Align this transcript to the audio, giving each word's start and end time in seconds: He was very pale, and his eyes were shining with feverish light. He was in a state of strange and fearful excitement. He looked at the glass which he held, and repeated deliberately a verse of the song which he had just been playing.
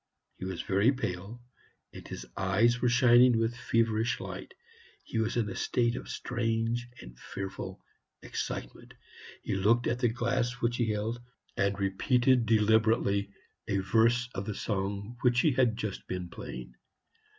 He 0.39 0.45
was 0.45 0.63
very 0.63 0.91
pale, 0.91 1.43
and 1.93 2.07
his 2.07 2.25
eyes 2.35 2.81
were 2.81 2.89
shining 2.89 3.37
with 3.37 3.55
feverish 3.55 4.19
light. 4.19 4.55
He 5.03 5.19
was 5.19 5.37
in 5.37 5.47
a 5.47 5.55
state 5.55 5.95
of 5.95 6.09
strange 6.09 6.89
and 7.01 7.19
fearful 7.19 7.79
excitement. 8.23 8.95
He 9.43 9.53
looked 9.53 9.85
at 9.85 9.99
the 9.99 10.09
glass 10.09 10.53
which 10.53 10.77
he 10.77 10.89
held, 10.89 11.21
and 11.55 11.79
repeated 11.79 12.47
deliberately 12.47 13.31
a 13.67 13.77
verse 13.77 14.27
of 14.33 14.47
the 14.47 14.55
song 14.55 15.17
which 15.21 15.41
he 15.41 15.51
had 15.51 15.77
just 15.77 16.07
been 16.07 16.29
playing. 16.29 16.73